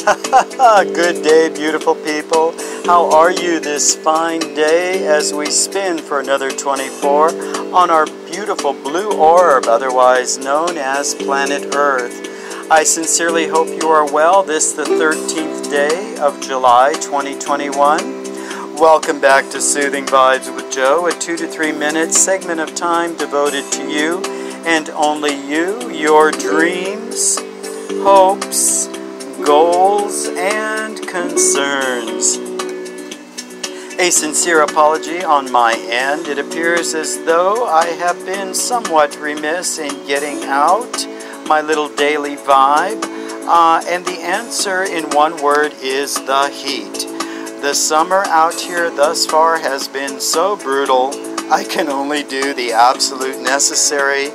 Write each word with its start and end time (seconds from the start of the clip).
Good 0.94 1.22
day, 1.22 1.50
beautiful 1.54 1.94
people. 1.94 2.54
How 2.86 3.10
are 3.12 3.30
you 3.30 3.60
this 3.60 3.94
fine 3.94 4.40
day 4.40 5.06
as 5.06 5.34
we 5.34 5.50
spin 5.50 5.98
for 5.98 6.20
another 6.20 6.50
24 6.50 7.74
on 7.74 7.90
our 7.90 8.06
beautiful 8.06 8.72
blue 8.72 9.12
orb, 9.12 9.66
otherwise 9.66 10.38
known 10.38 10.78
as 10.78 11.14
planet 11.14 11.74
Earth? 11.74 12.70
I 12.70 12.82
sincerely 12.82 13.48
hope 13.48 13.68
you 13.68 13.88
are 13.90 14.10
well 14.10 14.42
this 14.42 14.72
the 14.72 14.84
13th 14.84 15.70
day 15.70 16.16
of 16.18 16.40
July 16.40 16.94
2021. 16.94 18.76
Welcome 18.76 19.20
back 19.20 19.50
to 19.50 19.60
Soothing 19.60 20.06
Vibes 20.06 20.54
with 20.54 20.72
Joe, 20.72 21.08
a 21.08 21.12
two 21.12 21.36
to 21.36 21.46
three 21.46 21.72
minute 21.72 22.14
segment 22.14 22.60
of 22.60 22.74
time 22.74 23.18
devoted 23.18 23.70
to 23.72 23.90
you 23.90 24.22
and 24.64 24.88
only 24.90 25.34
you, 25.46 25.90
your 25.90 26.30
dreams, 26.30 27.38
hopes, 28.02 28.88
goals, 29.44 30.28
and 30.28 31.06
concerns. 31.06 32.36
A 33.98 34.10
sincere 34.10 34.62
apology 34.62 35.22
on 35.22 35.50
my 35.50 35.74
end. 35.90 36.26
It 36.26 36.38
appears 36.38 36.94
as 36.94 37.22
though 37.24 37.66
I 37.66 37.86
have 37.86 38.24
been 38.24 38.54
somewhat 38.54 39.18
remiss 39.18 39.78
in 39.78 40.06
getting 40.06 40.44
out 40.44 41.06
my 41.46 41.60
little 41.60 41.88
daily 41.94 42.36
vibe. 42.36 43.02
Uh, 43.46 43.82
and 43.86 44.04
the 44.06 44.20
answer 44.20 44.84
in 44.84 45.10
one 45.10 45.42
word 45.42 45.74
is 45.82 46.14
the 46.14 46.48
heat. 46.48 47.06
The 47.60 47.74
summer 47.74 48.24
out 48.26 48.54
here 48.54 48.88
thus 48.90 49.26
far 49.26 49.58
has 49.58 49.88
been 49.88 50.20
so 50.20 50.56
brutal, 50.56 51.10
I 51.52 51.64
can 51.68 51.88
only 51.88 52.22
do 52.22 52.54
the 52.54 52.72
absolute 52.72 53.42
necessary, 53.42 54.28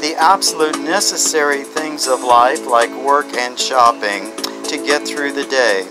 the 0.00 0.14
absolute 0.18 0.78
necessary 0.78 1.64
things 1.64 2.06
of 2.06 2.22
life 2.22 2.66
like 2.66 2.90
work 3.04 3.26
and 3.34 3.58
shopping 3.58 4.30
to 4.68 4.76
get 4.76 5.06
through 5.06 5.32
the 5.32 5.44
day. 5.44 5.88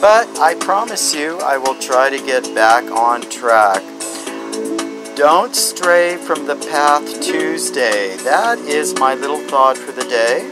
But 0.00 0.38
I 0.38 0.54
promise 0.54 1.14
you, 1.14 1.38
I 1.40 1.58
will 1.58 1.78
try 1.78 2.10
to 2.10 2.18
get 2.18 2.54
back 2.54 2.84
on 2.90 3.22
track. 3.22 3.82
Don't 5.16 5.54
stray 5.54 6.16
from 6.16 6.46
the 6.46 6.56
path 6.70 7.20
Tuesday. 7.20 8.16
That 8.18 8.58
is 8.60 8.94
my 8.98 9.14
little 9.14 9.40
thought 9.48 9.76
for 9.76 9.92
the 9.92 10.04
day. 10.04 10.48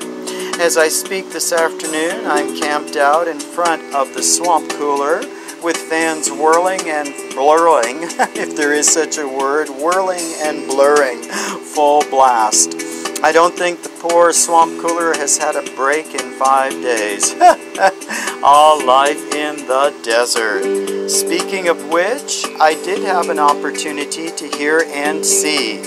As 0.60 0.76
I 0.76 0.88
speak 0.88 1.30
this 1.30 1.52
afternoon, 1.52 2.26
I'm 2.26 2.58
camped 2.60 2.96
out 2.96 3.28
in 3.28 3.38
front 3.38 3.94
of 3.94 4.12
the 4.12 4.22
swamp 4.22 4.70
cooler 4.72 5.20
with 5.62 5.76
fans 5.76 6.30
whirling 6.30 6.80
and 6.88 7.08
blurring, 7.34 7.96
if 8.36 8.56
there 8.56 8.72
is 8.72 8.88
such 8.88 9.18
a 9.18 9.26
word, 9.26 9.68
whirling 9.68 10.34
and 10.42 10.66
blurring, 10.66 11.22
full 11.22 12.02
blast. 12.10 12.77
I 13.20 13.33
don't 13.33 13.56
think 13.56 13.83
the 13.83 13.88
poor 13.88 14.33
swamp 14.33 14.80
cooler 14.80 15.12
has 15.12 15.38
had 15.38 15.56
a 15.56 15.74
break 15.74 16.14
in 16.14 16.30
five 16.38 16.70
days. 16.70 17.34
All 18.44 18.84
life 18.84 19.34
in 19.34 19.56
the 19.66 19.92
desert. 20.05 21.08
Speaking 21.11 21.66
of 21.66 21.89
which, 21.89 22.44
I 22.61 22.74
did 22.84 23.02
have 23.02 23.28
an 23.28 23.41
opportunity 23.41 24.30
to 24.30 24.48
hear 24.56 24.84
and 24.86 25.27
see 25.27 25.79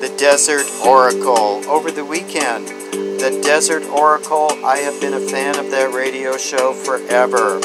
the 0.00 0.14
Desert 0.16 0.64
Oracle 0.86 1.68
over 1.68 1.90
the 1.90 2.06
weekend. 2.06 2.68
The 2.68 3.38
Desert 3.44 3.84
Oracle, 3.84 4.48
I 4.64 4.78
have 4.78 4.98
been 4.98 5.12
a 5.12 5.20
fan 5.20 5.58
of 5.58 5.70
that 5.70 5.92
radio 5.92 6.38
show 6.38 6.72
forever. 6.72 7.60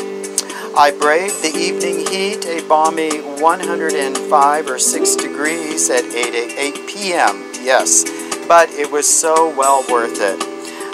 I 0.76 0.92
braved 1.00 1.42
the 1.42 1.56
evening 1.56 2.08
heat, 2.08 2.46
a 2.46 2.68
balmy 2.68 3.22
105 3.22 4.68
or 4.68 4.80
6 4.80 5.16
degrees 5.16 5.90
at 5.90 6.04
8, 6.04 6.76
8 6.76 6.88
p.m. 6.88 7.52
Yes, 7.62 8.04
but 8.48 8.70
it 8.72 8.92
was 8.92 9.08
so 9.10 9.50
well 9.56 9.86
worth 9.90 10.20
it. 10.20 10.40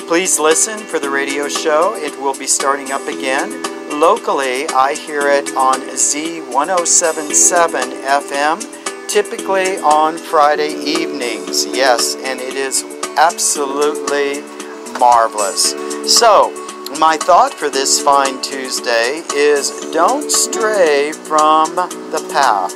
Please 0.07 0.39
listen 0.39 0.79
for 0.79 0.99
the 0.99 1.09
radio 1.09 1.47
show. 1.47 1.95
It 1.95 2.19
will 2.19 2.37
be 2.37 2.47
starting 2.47 2.91
up 2.91 3.07
again. 3.07 3.63
Locally, 3.99 4.67
I 4.67 4.95
hear 4.95 5.27
it 5.27 5.55
on 5.55 5.81
Z1077 5.81 8.03
FM, 8.03 9.07
typically 9.07 9.77
on 9.77 10.17
Friday 10.17 10.73
evenings. 10.73 11.65
Yes, 11.65 12.15
and 12.15 12.39
it 12.39 12.55
is 12.55 12.83
absolutely 13.17 14.41
marvelous. 14.99 15.75
So, 16.11 16.51
my 16.99 17.17
thought 17.17 17.53
for 17.53 17.69
this 17.69 18.01
fine 18.01 18.41
Tuesday 18.41 19.21
is 19.35 19.69
don't 19.91 20.31
stray 20.31 21.11
from 21.11 21.75
the 21.75 22.27
path. 22.31 22.73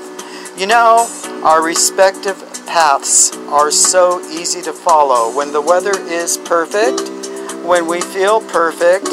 You 0.56 0.68
know, 0.68 1.08
our 1.44 1.64
respective 1.64 2.38
paths 2.74 3.32
are 3.50 3.70
so 3.70 4.20
easy 4.32 4.60
to 4.60 4.74
follow 4.74 5.32
when 5.38 5.54
the 5.54 5.62
weather 5.62 5.96
is 6.10 6.38
perfect, 6.38 7.02
when 7.64 7.86
we 7.86 8.02
feel 8.02 8.42
perfect, 8.42 9.08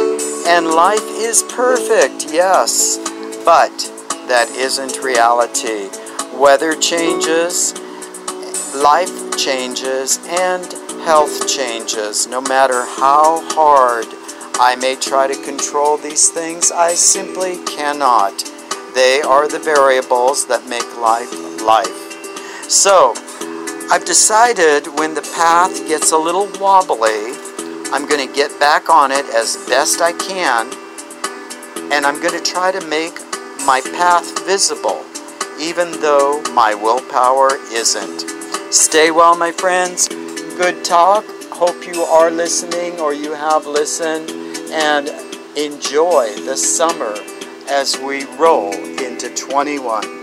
and 0.49 0.67
life 0.69 1.05
is 1.21 1.43
perfect, 1.43 2.33
yes. 2.33 2.97
But 3.45 3.69
that 4.29 4.49
isn't 4.57 5.05
reality. 5.05 5.91
Weather 6.33 6.75
changes, 6.75 7.75
life 8.75 9.37
changes, 9.37 10.19
and 10.27 10.65
health 11.05 11.47
changes, 11.47 12.27
no 12.27 12.41
matter 12.41 12.87
how 12.87 13.47
hard 13.53 14.07
I 14.59 14.75
may 14.81 14.97
try 14.97 15.27
to 15.27 15.45
control 15.45 15.99
these 15.99 16.31
things, 16.31 16.73
I 16.73 16.95
simply 16.95 17.63
cannot. 17.67 18.39
They 18.95 19.21
are 19.21 19.47
the 19.47 19.59
variables 19.63 20.47
that 20.47 20.67
make 20.67 20.97
life 20.97 21.31
life. 21.61 22.07
So, 22.71 23.15
I've 23.93 24.05
decided 24.05 24.87
when 24.87 25.15
the 25.15 25.23
path 25.35 25.89
gets 25.89 26.13
a 26.13 26.17
little 26.17 26.49
wobbly, 26.61 27.35
I'm 27.93 28.07
going 28.07 28.25
to 28.25 28.33
get 28.33 28.57
back 28.61 28.89
on 28.89 29.11
it 29.11 29.25
as 29.35 29.57
best 29.69 30.01
I 30.01 30.13
can, 30.13 30.71
and 31.93 32.07
I'm 32.07 32.23
going 32.23 32.39
to 32.39 32.53
try 32.53 32.71
to 32.71 32.87
make 32.87 33.15
my 33.67 33.81
path 33.81 34.47
visible, 34.47 35.05
even 35.59 35.91
though 36.01 36.41
my 36.55 36.73
willpower 36.73 37.51
isn't. 37.73 38.73
Stay 38.73 39.11
well, 39.11 39.37
my 39.37 39.51
friends. 39.51 40.07
Good 40.07 40.85
talk. 40.85 41.25
Hope 41.51 41.85
you 41.85 42.03
are 42.03 42.31
listening 42.31 43.01
or 43.01 43.13
you 43.13 43.35
have 43.35 43.67
listened 43.67 44.31
and 44.71 45.09
enjoy 45.59 46.33
the 46.45 46.57
summer 46.57 47.17
as 47.69 47.99
we 47.99 48.25
roll 48.37 48.73
into 48.73 49.35
21. 49.35 50.20